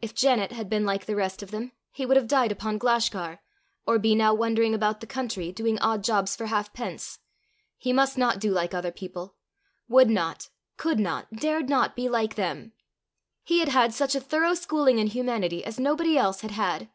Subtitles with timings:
[0.00, 3.38] If Janet had been like the rest of them, he would have died upon Glashgar,
[3.86, 7.20] or be now wandering about the country, doing odd jobs for half pence!
[7.78, 9.36] He must not do like other people
[9.86, 12.72] would not, could not, dared not be like them!
[13.44, 16.88] He had had such a thorough schooling in humanity as nobody else had had!